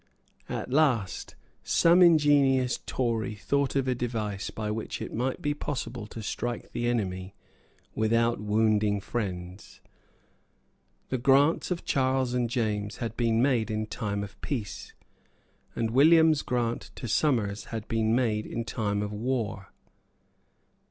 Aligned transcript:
At 0.49 0.71
last 0.71 1.35
some 1.63 2.01
ingenious 2.01 2.79
Tory 2.87 3.35
thought 3.35 3.75
of 3.75 3.87
a 3.87 3.93
device 3.93 4.49
by 4.49 4.71
which 4.71 4.99
it 4.99 5.13
might 5.13 5.43
be 5.43 5.53
possible 5.53 6.07
to 6.07 6.23
strike 6.23 6.71
the 6.71 6.87
enemy 6.87 7.35
without 7.93 8.39
wounding 8.39 8.99
friends. 8.99 9.79
The 11.09 11.19
grants 11.19 11.69
of 11.69 11.85
Charles 11.85 12.33
and 12.33 12.49
James 12.49 12.97
had 12.97 13.15
been 13.15 13.43
made 13.43 13.69
in 13.69 13.85
time 13.85 14.23
of 14.23 14.41
peace; 14.41 14.93
and 15.75 15.91
William's 15.91 16.41
grant 16.41 16.89
to 16.95 17.07
Somers 17.07 17.65
had 17.65 17.87
been 17.87 18.15
made 18.15 18.47
in 18.47 18.65
time 18.65 19.03
of 19.03 19.13
war. 19.13 19.69